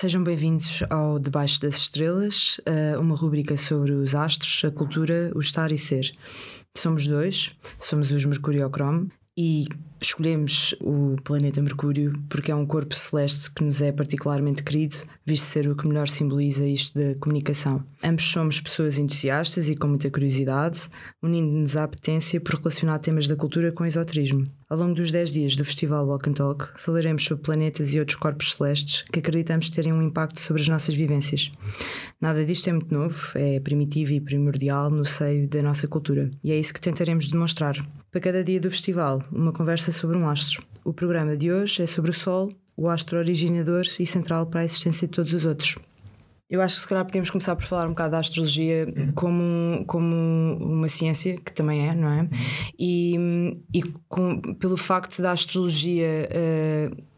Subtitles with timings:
[0.00, 5.40] Sejam bem-vindos ao Debaixo das Estrelas, eh, uma rubrica sobre os astros, a cultura, o
[5.40, 6.10] estar e ser.
[6.74, 9.66] Somos dois, somos os Mercuriocrome e
[10.00, 15.44] escolhemos o planeta Mercúrio porque é um corpo celeste que nos é particularmente querido, visto
[15.44, 17.84] ser o que melhor simboliza isto da comunicação.
[18.02, 20.88] Ambos somos pessoas entusiastas e com muita curiosidade,
[21.22, 24.48] unindo-nos à apetência por relacionar temas da cultura com esoterismo.
[24.70, 28.16] Ao longo dos 10 dias do Festival Walk and Talk, falaremos sobre planetas e outros
[28.16, 31.50] corpos celestes que acreditamos terem um impacto sobre as nossas vivências.
[32.20, 36.52] Nada disto é muito novo, é primitivo e primordial no seio da nossa cultura, e
[36.52, 37.84] é isso que tentaremos demonstrar.
[38.12, 40.62] Para cada dia do festival, uma conversa sobre um astro.
[40.84, 44.64] O programa de hoje é sobre o Sol, o astro originador e central para a
[44.64, 45.78] existência de todos os outros.
[46.50, 49.12] Eu acho que se calhar podemos começar por falar um bocado da astrologia uhum.
[49.12, 52.20] como, como uma ciência, que também é, não é?
[52.22, 52.28] Uhum.
[52.76, 53.16] E,
[53.72, 56.28] e com, pelo facto da astrologia.
[56.28, 57.09] Uh,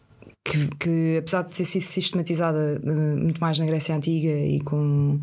[0.44, 5.20] que, que, apesar de ter sido sistematizada uh, muito mais na Grécia Antiga e com,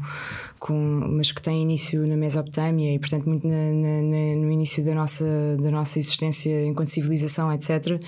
[0.60, 0.74] com
[1.12, 5.26] mas que tem início na Mesopotâmia e portanto muito na, na, no início da nossa
[5.62, 8.02] da nossa existência enquanto civilização etc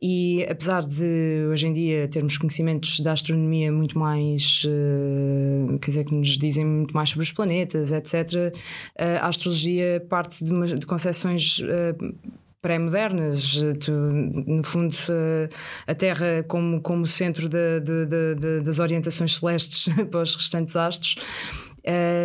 [0.00, 6.04] e apesar de hoje em dia termos conhecimentos da astronomia muito mais uh, quer dizer
[6.04, 8.54] que nos dizem muito mais sobre os planetas etc
[8.96, 11.60] uh, a astrologia parte de, de concepções
[12.62, 13.56] pré-modernas,
[14.46, 14.96] no fundo
[15.86, 21.16] a Terra como, como centro de, de, de, das orientações celestes para os restantes astros.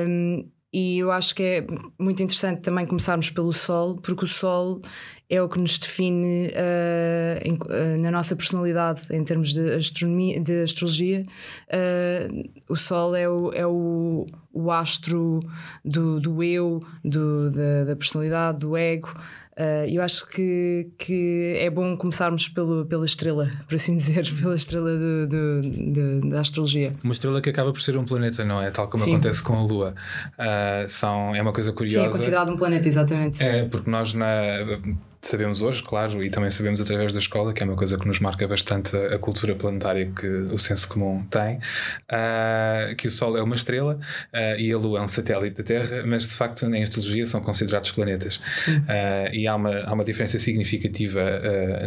[0.08, 1.68] Um, e eu acho que é
[2.00, 4.82] muito interessante também começarmos pelo Sol, porque o Sol
[5.30, 10.40] é o que nos define uh, em, uh, na nossa personalidade em termos de, astronomia,
[10.40, 11.24] de astrologia.
[11.68, 15.42] Uh, o Sol é o, é o, o astro
[15.84, 19.14] do, do eu, do, da, da personalidade, do ego.
[19.90, 24.92] Eu acho que, que é bom começarmos pelo, pela estrela, por assim dizer, pela estrela
[24.96, 25.62] do, do,
[26.22, 26.94] do, da astrologia.
[27.04, 28.70] Uma estrela que acaba por ser um planeta, não é?
[28.70, 29.14] Tal como Sim.
[29.14, 29.96] acontece com a Lua.
[30.88, 32.02] São, é uma coisa curiosa.
[32.02, 33.42] Sim, é considerado um planeta, exatamente.
[33.44, 34.28] É, porque nós na
[35.28, 38.20] sabemos hoje, claro, e também sabemos através da escola, que é uma coisa que nos
[38.20, 43.38] marca bastante a, a cultura planetária que o senso comum tem, uh, que o Sol
[43.38, 44.00] é uma estrela
[44.34, 47.42] uh, e a Lua é um satélite da Terra, mas de facto em astrologia são
[47.42, 48.38] considerados planetas.
[48.38, 51.18] Uh, e há uma, há uma diferença significativa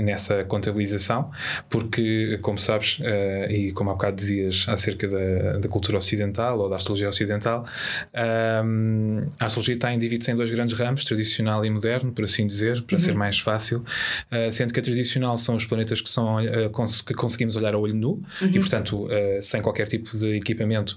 [0.01, 1.31] nessa contabilização,
[1.69, 3.01] porque, como sabes,
[3.49, 7.65] e como há bocado dizias acerca da, da cultura ocidental ou da astrologia ocidental,
[8.13, 12.97] a astrologia está dividida em dois grandes ramos, tradicional e moderno, por assim dizer, para
[12.97, 13.01] uhum.
[13.01, 16.69] ser mais mais fácil, uh, sendo que a tradicional são os planetas que, são, uh,
[16.71, 18.49] cons que conseguimos olhar a olho nu uhum.
[18.49, 19.11] e, portanto, uh,
[19.41, 20.97] sem qualquer tipo de equipamento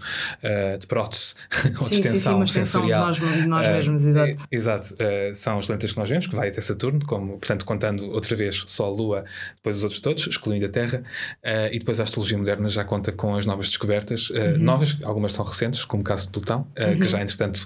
[0.79, 1.35] de prótese
[1.77, 3.11] ou sim, extensão, sim, sim, sensorial.
[3.11, 4.47] De nós, de nós mesmos, exato.
[4.51, 4.95] exato
[5.33, 8.63] são os planetas que nós vemos, que vai até Saturno, como, portanto, contando outra vez
[8.67, 9.23] Sol, Lua,
[9.55, 11.03] depois os outros todos, excluindo a Terra,
[11.71, 14.57] e depois a astrologia moderna já conta com as novas descobertas, uhum.
[14.57, 16.99] novas, algumas são recentes, como o caso de Plutão, uhum.
[16.99, 17.65] que já, entretanto,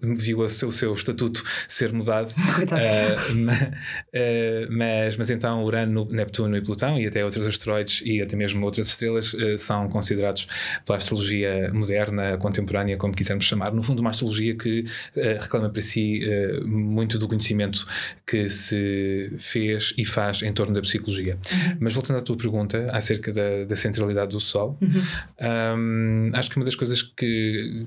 [0.00, 2.28] viu o seu, o seu estatuto ser mudado.
[2.36, 3.34] uh,
[4.70, 8.88] mas, mas então Urano, Neptuno e Plutão, e até outros asteroides e até mesmo outras
[8.88, 10.46] estrelas, uh, são considerados
[10.84, 13.72] pela astrologia moderna, contemporânea, como quisermos chamar.
[13.72, 14.80] No fundo, uma astrologia que
[15.16, 16.20] uh, reclama para si
[16.64, 17.86] muito do conhecimento
[18.26, 21.34] que se fez e faz em torno da psicologia.
[21.34, 21.76] Uhum.
[21.80, 25.78] Mas voltando à tua pergunta acerca da, da centralidade do Sol, uhum.
[25.78, 27.86] um, acho que uma das coisas que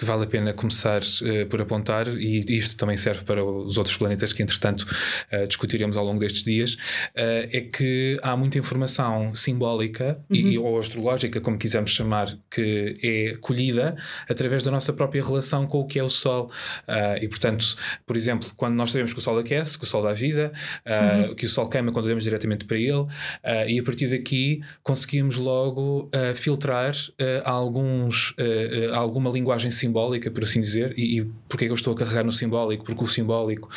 [0.00, 3.98] que vale a pena começar uh, por apontar, e isto também serve para os outros
[3.98, 4.86] planetas que, entretanto,
[5.30, 10.36] uh, discutiremos ao longo destes dias, uh, é que há muita informação simbólica uhum.
[10.36, 13.94] e, ou astrológica, como quisermos chamar, que é colhida
[14.26, 16.50] através da nossa própria relação com o que é o Sol.
[17.20, 20.14] e, portanto, por exemplo, quando nós sabemos que o Sol aquece, que o Sol dá
[20.14, 20.50] vida,
[20.86, 21.34] uhum.
[21.34, 23.06] que o Sol queima quando olhamos diretamente para ele,
[23.68, 26.94] e a partir daqui conseguimos logo filtrar
[27.44, 28.34] alguns,
[28.94, 31.96] alguma linguagem simbólica simbólica, por assim dizer, e, e porque é que eu estou a
[31.96, 32.84] carregar no simbólico?
[32.84, 33.68] Porque o simbólico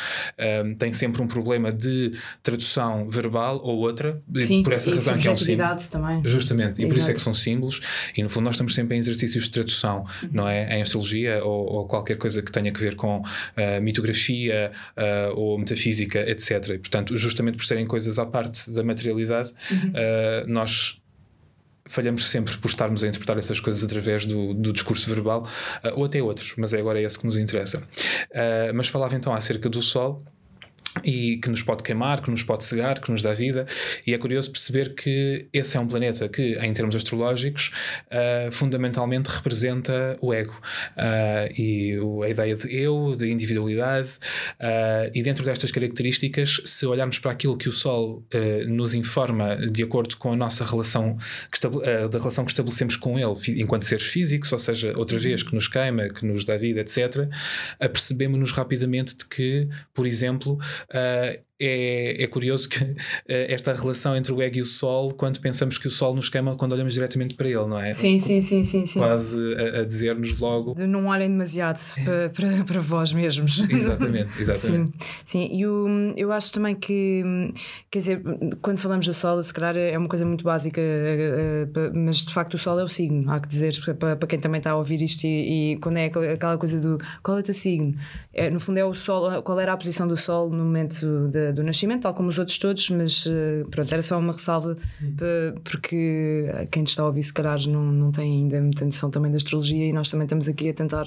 [0.64, 2.12] um, tem sempre um problema de
[2.42, 5.76] tradução verbal ou outra, Sim, por essa razão que é um símbolo.
[5.90, 6.22] também.
[6.24, 7.80] Justamente, e por isso é que são símbolos,
[8.16, 10.28] e no fundo nós estamos sempre em exercícios de tradução, uhum.
[10.32, 10.78] não é?
[10.78, 15.58] Em astrologia ou, ou, qualquer coisa que tenha que ver com uh, mitografia uh, ou
[15.58, 16.68] metafísica, etc.
[16.70, 19.90] E, portanto, justamente por serem coisas à parte da materialidade, uhum.
[19.90, 21.00] uh, nós
[21.86, 25.46] falhamos sempre por estarmos a interpretar essas coisas através do, do discurso verbal,
[25.84, 27.78] uh, ou até outros, mas é agora esse que nos interessa.
[27.78, 30.24] Uh, mas falava então acerca do Sol.
[31.02, 33.66] E que nos pode queimar, que nos pode cegar, que nos dá vida.
[34.06, 37.72] E é curioso perceber que esse é um planeta que, em termos astrológicos,
[38.06, 40.60] uh, fundamentalmente representa o ego
[40.96, 44.10] uh, e a ideia de eu, de individualidade.
[44.60, 48.24] Uh, e dentro destas características, se olharmos para aquilo que o Sol
[48.66, 51.16] nos informa de acordo com a nossa relação,
[52.10, 55.68] da relação que estabelecemos com ele enquanto seres físicos, ou seja, outra vez que nos
[55.68, 57.28] queima, que nos dá vida, etc.,
[57.80, 60.58] apercebemos-nos rapidamente de que, por exemplo,
[60.92, 62.96] uh, é, é curioso que uh,
[63.28, 66.56] esta relação entre o ego e o sol, quando pensamos que o sol nos queima
[66.56, 67.92] quando olhamos diretamente para ele, não é?
[67.92, 68.84] Sim, sim, sim, sim.
[68.84, 68.98] sim.
[68.98, 70.74] Quase a, a dizer-nos logo.
[70.74, 73.60] De não olhem demasiado para, para, para vós mesmos.
[73.68, 74.92] Exatamente, exatamente.
[75.24, 75.48] Sim, sim.
[75.52, 77.22] E o, eu acho também que,
[77.90, 78.22] quer dizer,
[78.60, 82.32] quando falamos do sol, se calhar é uma coisa muito básica, eh, eh, mas de
[82.32, 84.76] facto o sol é o signo, há que dizer para, para quem também está a
[84.76, 87.94] ouvir isto e, e quando é aquela coisa do qual é o teu signo?
[88.32, 91.52] É, no fundo é o sol, qual era a posição do sol no momento de,
[91.52, 94.76] do nascimento, tal como os outros todos, mas uh, pronto, era só uma ressalva
[95.62, 99.36] porque quem está a ouvir, se calhar, não, não tem ainda muita noção também da
[99.36, 101.04] astrologia e nós também estamos aqui a tentar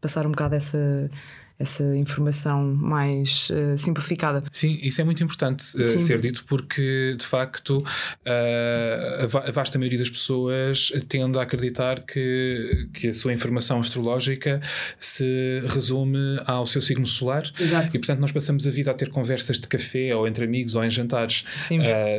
[0.00, 1.10] passar um bocado essa
[1.58, 4.44] essa informação mais uh, simplificada.
[4.52, 9.98] Sim, isso é muito importante uh, ser dito porque, de facto, uh, a vasta maioria
[9.98, 14.60] das pessoas tende a acreditar que, que a sua informação astrológica
[15.00, 17.42] se resume ao seu signo solar.
[17.58, 17.96] Exato.
[17.96, 20.84] E, portanto, nós passamos a vida a ter conversas de café ou entre amigos ou
[20.84, 21.44] em jantares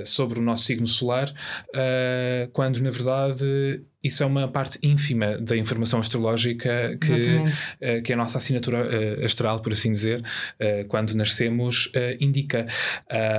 [0.06, 1.34] sobre o nosso signo solar,
[2.54, 8.16] quando, na verdade, isso é uma parte ínfima da informação astrológica que, uh, que a
[8.16, 12.66] nossa assinatura uh, astral, por assim dizer, uh, quando nascemos, indica.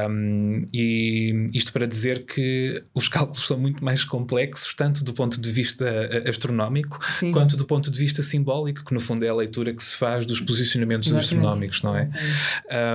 [0.09, 5.41] Um, e isto para dizer que os cálculos são muito mais complexos, tanto do ponto
[5.41, 5.87] de vista
[6.29, 7.33] astronómico, Sim.
[7.33, 10.27] quanto do ponto de vista simbólico, que no fundo é a leitura que se faz
[10.27, 11.49] dos posicionamentos Exatamente.
[11.49, 12.07] astronómicos, não é?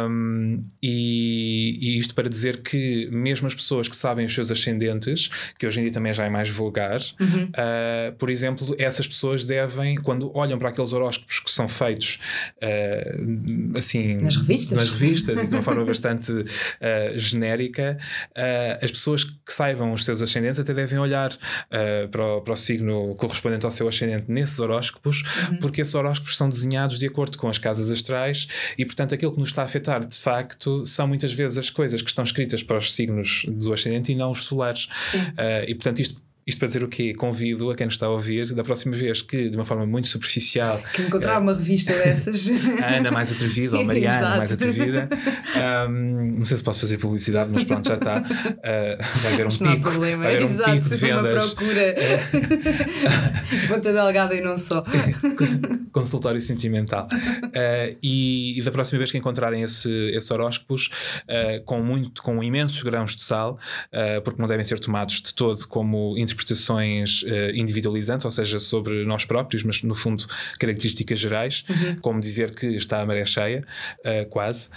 [0.08, 5.30] Um, e, e, isto para dizer que mesmo as pessoas que sabem os seus ascendentes,
[5.58, 9.46] que hoje em dia também já é mais vulgar, uhum Uh, por exemplo, essas pessoas
[9.46, 12.20] devem, quando olham para aqueles horóscopos que são feitos
[12.58, 16.46] uh, assim nas revistas, nas revistas e de uma forma bastante uh,
[17.16, 17.98] genérica,
[18.82, 21.30] as pessoas que saibam os seus ascendentes até devem olhar
[22.12, 25.58] para o, para, o, signo correspondente ao seu ascendente nesses horóscopos, uhum.
[25.58, 28.48] porque esses horóscopos são desenhados de acordo com as casas astrais
[28.78, 32.02] e, portanto, aquilo que nos está a afetar de facto são muitas vezes as coisas
[32.02, 34.88] que estão escritas para os signos do ascendente e não os solares.
[35.68, 37.12] e, portanto, isto isto para dizer o quê?
[37.16, 40.08] Convido a quem nos está a ouvir, da próxima vez que, de uma forma muito
[40.08, 40.80] superficial.
[40.94, 42.48] Que encontrar uh, uma revista dessas.
[42.84, 45.10] A Ana mais atrevida, ou Mariana mais atrevida.
[45.90, 48.20] Um, não sei se posso fazer publicidade, mas pronto, já está.
[48.20, 49.64] Uh, vai haver um pico.
[49.64, 50.24] Não há problema.
[50.24, 51.46] Vai haver Exato, um pico de vendas.
[51.46, 51.96] Uma procura.
[53.68, 54.84] Ponta delgada e não só.
[55.92, 57.08] Consultório sentimental.
[57.12, 60.92] Uh, e, e, da próxima vez que encontrarem esse, esses horóscopos,
[61.66, 63.58] com, muito, com imensos grãos de sal,
[64.24, 69.26] porque não devem ser tomados de todo como interpretações uh, individualizantes, ou seja, sobre nós
[69.26, 70.26] próprios, mas no fundo
[70.60, 71.96] características gerais, uhum.
[72.02, 73.66] como dizer que está a maré cheia,
[74.00, 74.70] uh, quase.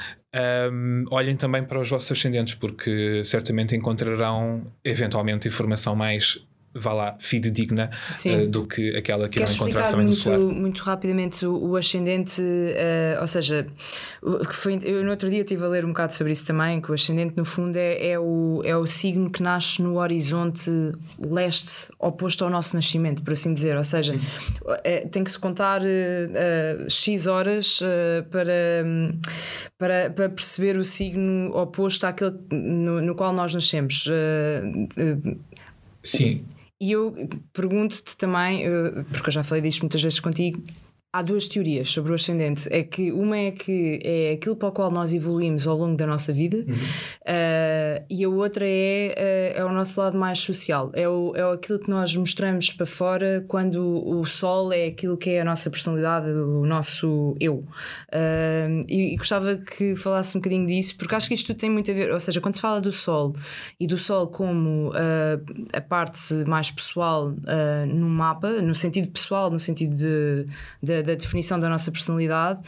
[0.71, 6.47] Um, olhem também para os vossos ascendentes, porque certamente encontrarão eventualmente informação mais
[6.79, 7.91] vá lá, fidedigna
[8.27, 10.39] uh, do que aquela que Queres irão encontrar também muito, no solar.
[10.39, 13.67] muito rapidamente o, o ascendente, uh, ou seja,
[14.23, 16.91] que foi, eu no outro dia estive a ler um bocado sobre isso também, que
[16.91, 20.71] o ascendente no fundo é, é, o, é o signo que nasce no horizonte
[21.19, 24.19] leste oposto ao nosso nascimento, por assim dizer, ou seja,
[24.85, 25.81] é, tem que se contar
[26.89, 27.81] X horas
[28.31, 28.85] para,
[29.79, 34.09] para, para perceber o signo oposto àquele no, no qual nós nascemos.
[36.03, 36.45] Sim.
[36.81, 37.13] E eu
[37.53, 40.63] pergunto-te também, eh, porque eu já falei disto muitas vezes contigo,
[41.19, 42.69] há duas teorias sobre o ascendente.
[42.71, 46.07] É que uma é que é aquilo para o qual nós evoluímos ao longo da
[46.07, 46.75] nossa vida, uhum.
[46.75, 50.91] uh, e a outra é, uh, é o nosso lado mais social.
[50.95, 55.31] É, o, é aquilo que nós mostramos para fora quando o, sol é aquilo que
[55.31, 57.57] é a nossa personalidade, o nosso eu.
[58.13, 61.91] Uh, e, e, gostava que falasse um bocadinho disso, porque acho que isto tem muito
[61.91, 62.13] a ver.
[62.13, 63.35] Ou seja, quando se fala do sol
[63.81, 64.93] e do sol como
[65.73, 67.35] a parte mais pessoal
[67.89, 70.47] no mapa, no sentido pessoal, no sentido de,
[70.83, 72.61] de da, definição da nossa personalidade.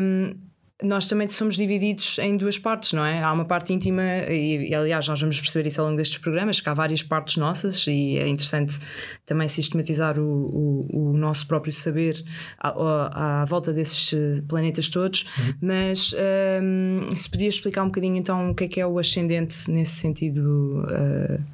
[0.00, 0.50] Um,
[0.82, 3.22] nós também somos divididos em duas partes, não é?
[3.22, 6.68] Há uma parte íntima, e, aliás, nós vamos perceber isso ao longo destes programas, que
[6.68, 8.78] há várias partes nossas, e é interessante
[9.26, 12.22] também sistematizar o, o, o nosso próprio saber
[12.58, 15.26] à, à, volta desses eh, planetas todos.
[15.38, 15.54] Uhum.
[15.60, 16.14] Mas
[16.62, 19.96] um, se podia explicar um bocadinho então o que é que é o ascendente nesse
[19.96, 20.82] sentido.
[20.84, 21.44] Uh,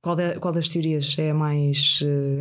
[0.00, 2.00] qual, qual das teorias é a mais.
[2.02, 2.40] Uh...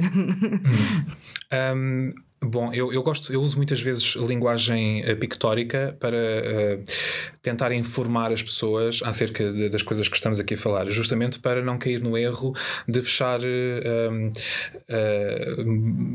[1.75, 6.83] um Bom, eu, eu gosto, eu uso muitas vezes linguagem uh, pictórica para uh,
[7.41, 11.63] tentar informar as pessoas acerca de, das coisas que estamos aqui a falar, justamente para
[11.63, 12.53] não cair no erro
[12.87, 14.33] de fechar uh,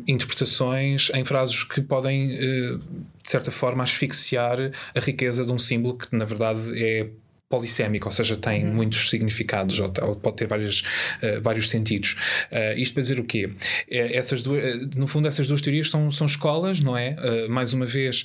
[0.06, 4.58] interpretações em frases que podem, de certa forma, asfixiar
[4.94, 7.08] a riqueza de um símbolo que, na verdade, é
[7.48, 8.74] polissémico, ou seja, tem uhum.
[8.74, 10.80] muitos significados, ou, ou, pode ter vários,
[11.22, 12.16] uh, vários sentidos.
[12.52, 13.50] Uh, isto para dizer o quê?
[13.90, 17.16] É, essas duas, no fundo, essas duas teorias são, são escolas, não é?
[17.18, 18.24] Uh, mais uma vez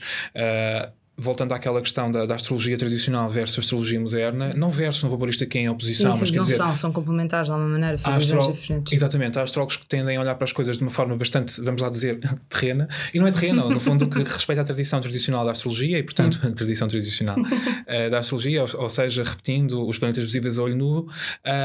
[1.15, 5.19] voltando àquela questão da, da, astrologia tradicional versus a astrologia moderna, não verso, não vou
[5.19, 7.51] pôr isto aqui em oposição, sim, sim, mas quer não dizer, são, são complementares de
[7.51, 8.93] alguma maneira, são visões diferentes.
[8.93, 11.81] Exatamente, há astrólogos que tendem a olhar para as coisas de uma forma bastante, vamos
[11.81, 15.51] lá dizer, terrena, e não é terrena, no fundo, que respeita a tradição tradicional da
[15.51, 20.23] astrologia e, portanto, a tradição tradicional uh, da astrologia, ou, ou, seja, repetindo os planetas
[20.23, 21.09] visíveis a olho nu, uh,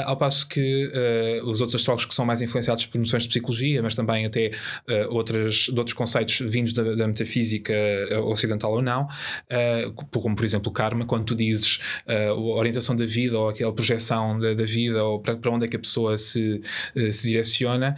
[0.04, 0.92] ao passo que
[1.42, 4.50] uh, os outros astrólogos que são mais influenciados por noções de psicologia, mas também até
[5.08, 7.72] outras, de outros conceitos vindos da, da metafísica
[8.24, 9.08] ocidental ou não,
[10.10, 13.72] como por exemplo o karma, quando tu dizes uh, a orientação da vida ou aquela
[13.72, 16.60] projeção da, da vida ou para, para onde é que a pessoa se,
[16.96, 17.96] uh, se direciona,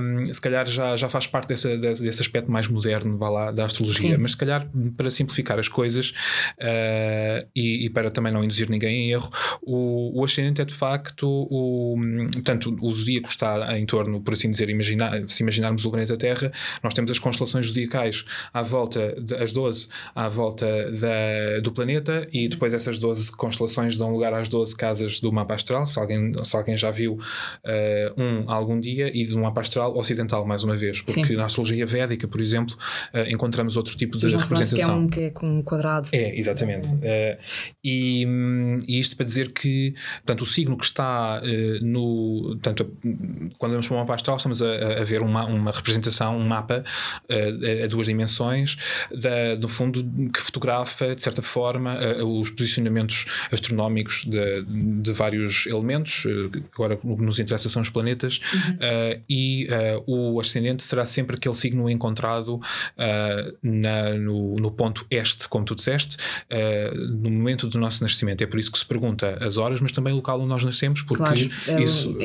[0.00, 3.64] um, se calhar já, já faz parte dessa, desse aspecto mais moderno vá lá, da
[3.64, 4.16] astrologia.
[4.16, 4.22] Sim.
[4.22, 6.10] Mas se calhar para simplificar as coisas
[6.58, 9.30] uh, e, e, para também não induzir ninguém em erro,
[9.62, 11.96] o, o ascendente é de facto o,
[12.32, 16.52] portanto, o zodíaco está em torno, por assim dizer, imaginar, se imaginarmos o planeta Terra,
[16.82, 22.26] nós temos as constelações zodiacais à volta, de, as 12 à volta da do planeta
[22.32, 26.32] e depois essas 12 constelações dão lugar às 12 casas do mapa astral, se alguém,
[26.44, 30.76] se alguém já viu uh, um algum dia, e do mapa astral ocidental, mais uma
[30.76, 31.36] vez, porque Sim.
[31.36, 32.76] na astrologia védica, por exemplo,
[33.14, 34.76] uh, encontramos outro tipo de representação.
[34.76, 36.08] Que é um que é com um quadrado.
[36.12, 36.88] É, exatamente.
[36.88, 37.38] Uh,
[37.82, 38.26] e,
[38.86, 41.40] e, isto para dizer que portanto, o signo que está
[41.80, 42.58] no.
[42.60, 42.92] Portanto,
[43.58, 46.84] quando vamos para o mapa astral, estamos a, a ver uma, uma representação, um mapa
[47.28, 48.76] a, a duas dimensões,
[49.10, 54.62] da, no fundo, que fotografa, de certa forma, uh, os posicionamentos astronómicos de,
[55.02, 58.74] de vários elementos, uh, agora o que nos interessa são os planetas, uhum.
[58.74, 59.68] uh, e
[60.06, 62.60] o ascendente será sempre aquele signo encontrado
[63.62, 66.16] na, no, no, ponto este, como tu disseste,
[67.20, 68.42] no momento do nosso nascimento.
[68.42, 71.02] É por isso que se pergunta as horas, mas também o local onde nós nascemos,
[71.02, 72.16] porque claro, é isso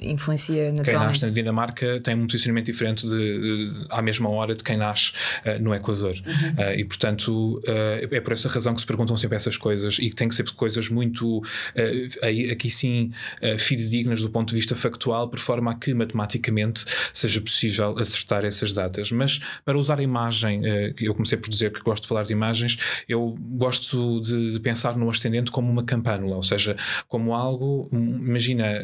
[0.00, 0.84] influencia naturalmente.
[0.84, 4.76] Quem nasce na Dinamarca tem um posicionamento diferente de, de, à mesma hora de quem
[4.76, 5.12] nasce
[5.60, 6.14] no Equador.
[6.14, 6.72] Uhum.
[6.76, 10.28] e portanto, é por essa razão que se perguntam sempre essas coisas e que têm
[10.28, 13.12] que ser coisas muito, uh, aqui sim,
[13.42, 18.44] uh, fidedignas do ponto de vista factual, por forma a que matematicamente seja possível acertar
[18.44, 19.10] essas datas.
[19.12, 22.32] Mas para usar a imagem, uh, eu comecei por dizer que gosto de falar de
[22.32, 26.76] imagens, eu gosto de, de pensar no ascendente como uma campânula, ou seja,
[27.08, 28.80] como algo, imagina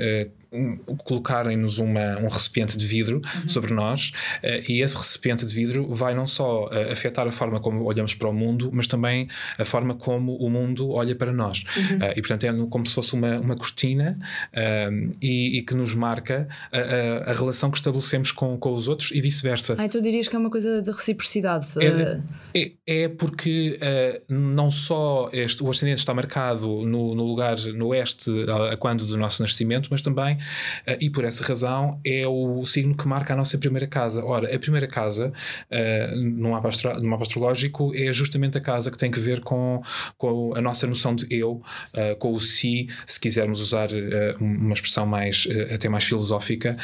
[1.05, 3.49] colocarem-nos um recipiente de vidro uhum.
[3.49, 4.13] sobre nós
[4.43, 8.15] uh, e esse recipiente de vidro vai não só uh, afetar a forma como olhamos
[8.15, 11.65] para o mundo, mas também a forma como o mundo olha para nós.
[11.77, 11.99] Uhum.
[11.99, 14.19] Uh, e portanto é como se fosse uma, uma cortina
[15.21, 19.11] e, e, que nos marca a, a, a, relação que estabelecemos com, com os outros
[19.13, 19.75] e vice-versa.
[19.79, 21.67] Ah, então dirias que é uma coisa de reciprocidade.
[21.79, 22.21] É,
[22.55, 23.79] é, é porque
[24.29, 28.31] não só este, o ascendente está marcado no, no lugar no oeste
[28.73, 32.97] a quando do nosso nascimento, mas também uh, e por essa razão é o signo
[32.97, 34.25] que marca a nossa primeira casa.
[34.25, 35.33] Ora, a primeira casa,
[35.71, 39.83] uh, no, mapa no mapa astrológico, é justamente a casa que tem que ver com,
[40.17, 41.63] com a nossa noção de eu,
[41.95, 43.89] uh, com o si, se quisermos usar
[44.41, 46.77] uma expressão mais, até mais filosófica,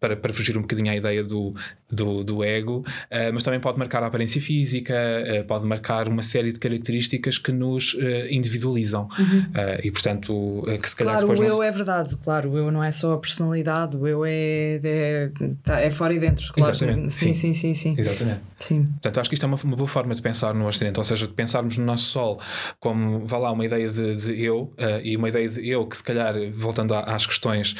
[0.00, 1.54] para, para fugir um bocadinho à ideia do,
[1.94, 6.22] do, do ego, uh, mas também pode marcar a aparência física, uh, pode marcar uma
[6.22, 8.00] série de características que nos uh,
[8.30, 9.08] individualizam.
[9.18, 9.44] Uhum.
[9.82, 11.40] e portanto, que se calhar claro, depois.
[11.40, 11.62] o eu não...
[11.62, 15.30] é verdade, claro, o eu não é só a personalidade, o eu é, é,
[15.62, 16.72] tá, é fora e dentro, claro.
[16.72, 17.12] Exatamente.
[17.12, 17.94] Sim, sim, sim, sim.
[17.96, 18.40] Exatamente.
[18.58, 18.84] Sim.
[18.84, 21.26] Portanto, acho que isto é uma, uma boa forma de pensar no ascendente, ou seja,
[21.26, 22.40] de pensarmos no nosso Sol
[22.80, 26.02] como, vá lá, uma ideia de, de eu e uma ideia de eu que, se
[26.02, 27.74] calhar, voltando às questões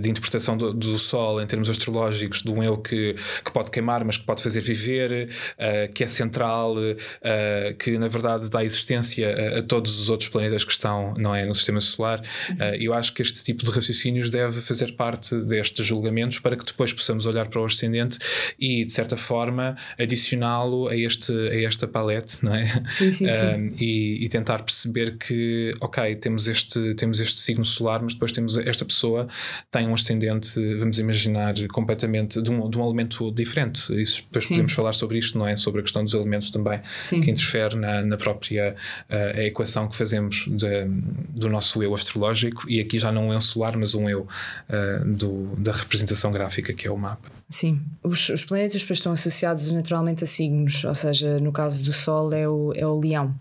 [0.00, 3.04] de interpretação do, do Sol em termos astrológicos, de um eu que
[3.44, 8.08] que, pode queimar, mas que pode fazer viver, uh, que é central, uh, que na
[8.08, 11.80] verdade dá existência a, a, todos os outros planetas que estão não é, no sistema
[11.80, 12.20] solar.
[12.50, 16.64] Uh, eu acho que este tipo de raciocínios deve fazer parte destes julgamentos para que
[16.64, 18.18] depois possamos olhar para o ascendente
[18.58, 22.66] e, de certa forma, adicioná-lo a, este, a esta palete, não é?
[22.88, 23.68] Sim, sim, sim.
[23.78, 28.56] E, e, tentar perceber que, ok, temos este, temos este signo solar, mas depois temos
[28.56, 29.28] esta pessoa
[29.70, 33.92] tem um ascendente, vamos imaginar, completamente de um, de um elemento diferente.
[34.00, 34.54] Isso, depois Sim.
[34.54, 35.56] podemos falar sobre isto, não é?
[35.56, 37.20] Sobre a questão dos elementos também, Sim.
[37.20, 38.74] que interfere na, na própria
[39.10, 40.84] uh, equação que fazemos de,
[41.28, 42.68] do nosso eu astrológico.
[42.68, 46.32] E aqui já não é um solar, par, mas um eu uh, do, da representação
[46.32, 47.28] gráfica que é o mapa.
[47.48, 51.92] Sim, os, os planetas depois estão associados naturalmente a signos, ou seja, no caso do
[51.92, 53.34] Sol é o, é o leão.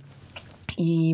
[0.77, 1.13] E,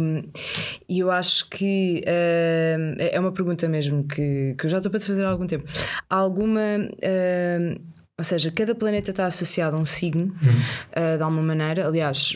[0.87, 4.99] e eu acho que uh, é uma pergunta mesmo que, que eu já estou para
[4.99, 5.65] te fazer há algum tempo.
[6.09, 6.61] Há alguma.
[6.61, 7.81] Uh,
[8.17, 11.13] ou seja, cada planeta está associado a um signo, uhum.
[11.13, 11.87] uh, de alguma maneira.
[11.87, 12.35] Aliás,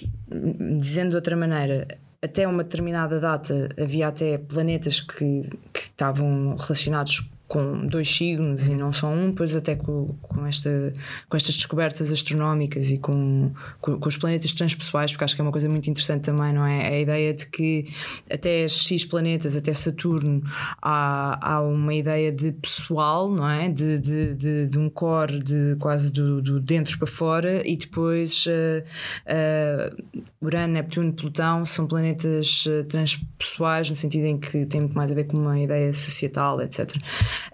[0.77, 1.87] dizendo de outra maneira,
[2.23, 5.41] até uma determinada data havia até planetas que,
[5.73, 10.91] que estavam relacionados com dois signos e não só um, pois até com, com, esta,
[11.29, 15.43] com estas descobertas astronómicas e com, com, com, os planetas transpessoais, porque acho que é
[15.43, 16.88] uma coisa muito interessante também, não é?
[16.88, 17.86] A ideia de que
[18.27, 20.41] até X planetas, até Saturno,
[20.81, 23.69] há, há uma ideia de pessoal, não é?
[23.69, 28.48] De, de, de, de um core de quase do, do dentro para fora e depois
[28.48, 28.83] uh,
[29.29, 35.12] uh, Urano, Neptuno, Plutão são planetas uh, transpessoais no sentido em que têm muito mais
[35.12, 36.95] a ver com uma ideia societal, etc.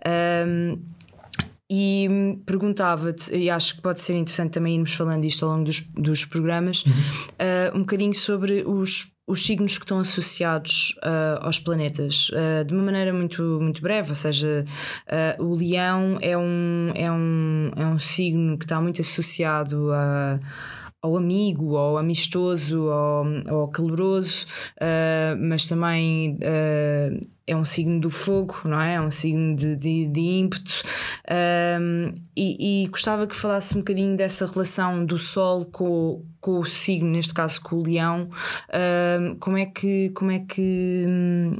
[0.05, 0.79] Um,
[1.71, 5.81] e perguntava-te, e acho que pode ser interessante também irmos falando isto ao longo dos,
[5.93, 6.91] dos programas, uhum.
[6.91, 12.73] uh, um bocadinho sobre os, os signos que estão associados uh, aos planetas, uh, de
[12.73, 14.65] uma maneira muito, muito breve, ou seja,
[15.37, 20.39] o leão é um, é, um, é um signo que está muito associado a
[21.01, 28.09] ao amigo, ao amistoso, ao, ao caloroso, uh, mas também uh, é um signo do
[28.09, 28.95] fogo, não é?
[28.95, 30.83] É um signo de, de, de ímpeto.
[31.79, 36.65] Um, e, e, gostava que falasse um bocadinho dessa relação do Sol com, com o
[36.65, 38.29] signo, neste caso com o Leão.
[39.21, 40.09] Um, como é que.
[40.09, 41.55] Como é que hum,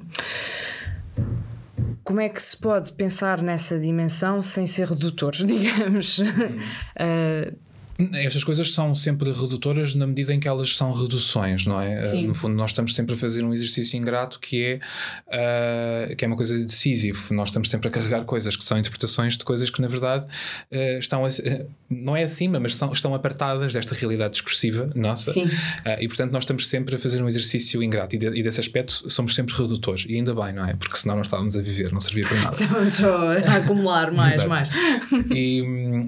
[2.04, 6.18] como é que se pode pensar nessa dimensão sem ser redutor, digamos?
[6.18, 7.56] uh,
[8.14, 12.02] estas coisas são sempre redutoras na medida em que elas são reduções, não é?
[12.02, 12.28] Sim.
[12.28, 16.28] No fundo, nós estamos sempre a fazer um exercício ingrato que é, uh, que é
[16.28, 17.20] uma coisa decisiva.
[17.32, 21.00] Nós estamos sempre a carregar coisas que são interpretações de coisas que, na verdade, uh,
[21.00, 25.32] estão, uh, não é acima, mas são, estão apartadas desta realidade discursiva nossa.
[25.32, 25.50] Sim.
[26.00, 28.16] e, portanto, nós estamos sempre a fazer um exercício ingrato.
[28.16, 30.06] E, de, e, desse aspecto, somos sempre redutores.
[30.08, 30.74] E ainda bem, não é?
[30.76, 32.56] Porque senão não estávamos a viver, não servia para nada.
[32.60, 34.70] Estávamos só a acumular mais, mais.
[35.34, 35.64] E,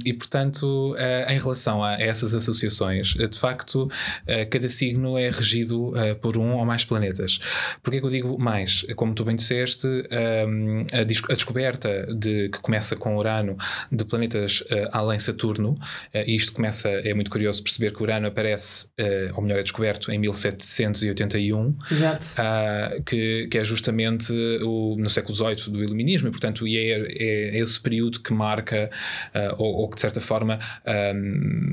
[0.06, 0.96] e portanto,
[1.28, 3.90] em relação a essas associações, eh, de facto,
[4.28, 7.40] eh, cada signo é regido eh, por um ou mais planetas.
[7.82, 8.86] Porquê que eu digo mais?
[8.96, 13.58] Como tu bem disseste, ehm, a descoberta de, que começa com Urano
[13.92, 15.78] de planetas além Saturno,
[16.14, 18.88] e isto começa, é muito curioso perceber que Urano aparece,
[19.36, 22.26] ou melhor, é descoberto em 1781, Exato.
[23.06, 24.32] Que, que é justamente
[24.64, 28.90] o, no século XVIII do Iluminismo, e portanto é, é, é esse período que marca,
[29.58, 30.60] ou, ou que de certa forma
[31.16, 31.71] um,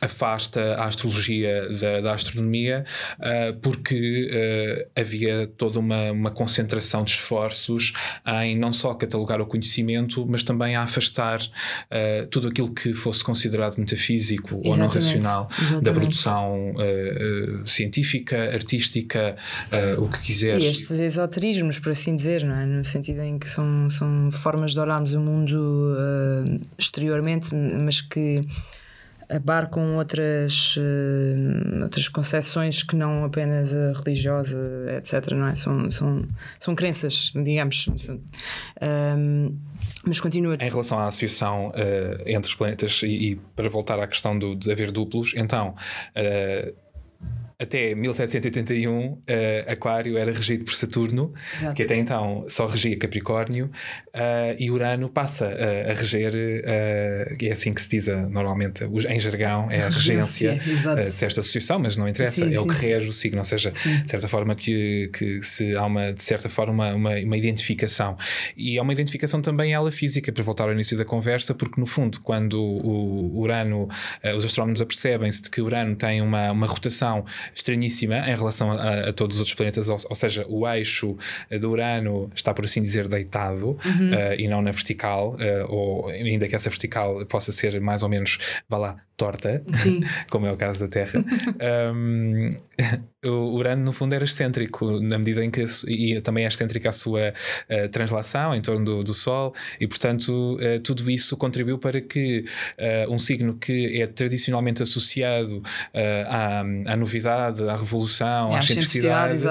[0.00, 2.84] afasta a astrologia da, da astronomia
[3.18, 7.92] uh, porque uh, havia toda uma, uma concentração de esforços
[8.42, 13.24] em não só catalogar o conhecimento, mas também a afastar uh, tudo aquilo que fosse
[13.24, 14.70] considerado metafísico Exatamente.
[14.70, 15.84] ou não racional Exatamente.
[15.84, 16.74] da produção
[17.66, 19.36] científica, artística,
[19.98, 20.62] o que quiseres.
[20.62, 22.66] E estes esoterismos, por assim dizer, não é?
[22.66, 25.96] no sentido em que são, são formas de olharmos o mundo
[26.78, 28.42] exteriormente, mas que
[29.28, 34.58] abarcam outras, uh, outras concepções que não apenas a religiosa,
[34.96, 35.32] etc.
[35.32, 35.54] Não é?
[35.54, 36.22] são, são,
[36.58, 37.86] são crenças, digamos.
[38.80, 39.58] Um,
[40.04, 40.56] mas continua.
[40.60, 44.54] Em relação à associação uh, entre os planetas, e, e, para voltar à questão do,
[44.54, 45.74] de haver duplos, então.
[46.16, 46.87] Uh,
[47.60, 49.20] até 1781, uh,
[49.66, 51.74] Aquário era regido por Saturno, Exato.
[51.74, 53.66] que até então só regia Capricórnio,
[54.14, 56.32] uh, e Urano passa uh, a reger,
[56.64, 61.98] é assim que se diz normalmente em jargão, é a regência de esta associação, mas
[61.98, 62.58] não interessa, sim, é sim.
[62.58, 64.02] o que rege o signo, ou seja, sim.
[64.04, 68.16] de certa forma que, que se há uma, de certa forma, uma, uma, uma identificação.
[68.56, 71.86] E é uma identificação também ela física, para voltar ao início da conversa, porque no
[71.86, 73.88] fundo, quando o Urano,
[74.36, 79.12] os astrónomos apercebem-se de que Urano tem uma, uma rotação estranhíssima em relação a, a
[79.12, 81.16] todos os outros planetas, ou, ou, seja, o eixo
[81.60, 84.10] do Urano está, por assim dizer, deitado uhum.
[84.12, 88.08] uh, e não na vertical, uh, ou ainda que essa vertical possa ser mais ou
[88.08, 89.60] menos, vá lá, torta,
[90.30, 91.22] como é o caso da Terra.
[91.92, 92.48] um,
[93.24, 95.64] o Urano, no fundo, era excêntrico, na medida em que.
[95.86, 100.58] e também é excêntrica a sua uh, translação em torno do, do, Sol, e portanto,
[100.60, 102.44] uh, tudo isso contribuiu para que
[102.78, 105.62] uh, um signo que é tradicionalmente associado
[106.28, 109.42] à, à, novidade, à revolução, é à excentricidade,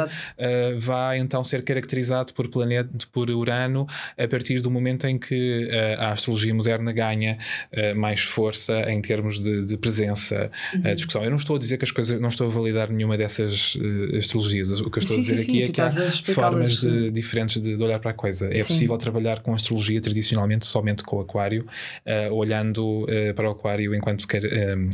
[0.77, 6.11] vai então ser caracterizado por, planeta, por Urano a partir do momento em que a
[6.11, 7.37] astrologia moderna ganha
[7.95, 10.95] mais força em termos de de, de presença, uhum.
[10.95, 11.23] discussão.
[11.23, 14.17] Eu não estou a dizer que as coisas, não estou a validar nenhuma dessas uh,
[14.17, 14.71] astrologias.
[14.81, 17.11] O que eu estou sim, a dizer sim, aqui sim, é que há formas de,
[17.11, 18.47] diferentes de, de, olhar para a coisa.
[18.47, 21.65] É possível trabalhar com astrologia tradicionalmente somente com o Aquário,
[22.05, 24.41] uh, olhando uh, para o Aquário enquanto car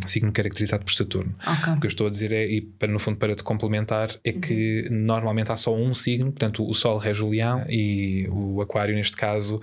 [0.07, 1.33] signo caracterizado por Saturno.
[1.39, 1.73] Okay.
[1.73, 4.31] O que eu estou a dizer é, e para, no fundo para te complementar, é
[4.31, 4.39] uhum.
[4.39, 8.95] que normalmente há só um signo, portanto o Sol rege o Leão e o Aquário,
[8.95, 9.59] neste caso,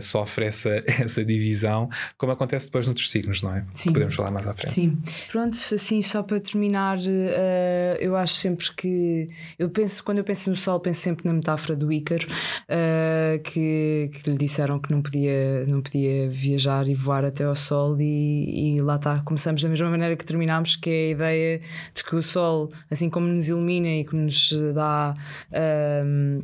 [0.00, 3.64] sofre essa, essa divisão, como acontece depois noutros signos, não é?
[3.74, 3.88] Sim.
[3.88, 4.72] Que podemos falar mais à frente.
[4.72, 4.98] Sim.
[5.30, 9.28] Pronto, assim, só para terminar, uh, eu acho sempre que.
[9.58, 14.10] Eu penso, quando eu penso no Sol, penso sempre na metáfora do Ícaro, uh, que,
[14.12, 18.76] que lhe disseram que não podia, não podia viajar e voar até ao Sol, e,
[18.76, 19.20] e lá está.
[19.20, 21.60] Começamos da mesma maneira que terminamos, que é a ideia
[21.94, 25.14] de que o Sol, assim como nos ilumina e que nos dá.
[25.50, 26.42] Uh,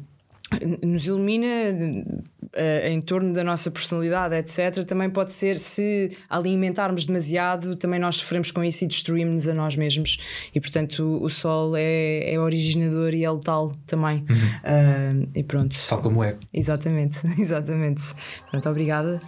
[0.83, 7.77] nos ilumina uh, em torno da nossa personalidade, etc., também pode ser se alimentarmos demasiado,
[7.77, 10.19] também nós sofremos com isso e destruímos-nos a nós mesmos.
[10.55, 14.25] E portanto o, o Sol é, é originador e é letal também.
[14.29, 15.25] Uhum.
[15.25, 15.77] Uh, e pronto.
[15.89, 16.37] Tal como é.
[16.53, 18.03] Exatamente, exatamente.
[18.51, 19.21] Pronto, obrigada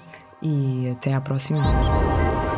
[0.42, 2.49] e até à próxima.